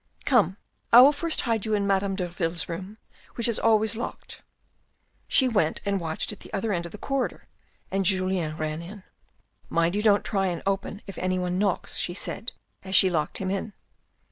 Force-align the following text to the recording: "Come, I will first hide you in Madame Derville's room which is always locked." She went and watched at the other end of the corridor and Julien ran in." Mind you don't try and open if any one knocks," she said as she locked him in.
"Come, 0.25 0.57
I 0.91 0.99
will 1.01 1.13
first 1.13 1.41
hide 1.41 1.63
you 1.63 1.75
in 1.75 1.85
Madame 1.85 2.15
Derville's 2.15 2.67
room 2.67 2.97
which 3.35 3.47
is 3.47 3.59
always 3.59 3.95
locked." 3.95 4.41
She 5.27 5.47
went 5.47 5.79
and 5.85 5.99
watched 5.99 6.31
at 6.31 6.39
the 6.39 6.51
other 6.53 6.73
end 6.73 6.87
of 6.87 6.91
the 6.91 6.97
corridor 6.97 7.43
and 7.91 8.03
Julien 8.03 8.57
ran 8.57 8.81
in." 8.81 9.03
Mind 9.69 9.93
you 9.93 10.01
don't 10.01 10.25
try 10.25 10.47
and 10.47 10.63
open 10.65 11.03
if 11.05 11.19
any 11.19 11.37
one 11.37 11.59
knocks," 11.59 11.97
she 11.97 12.15
said 12.15 12.51
as 12.81 12.95
she 12.95 13.11
locked 13.11 13.37
him 13.37 13.51
in. 13.51 13.73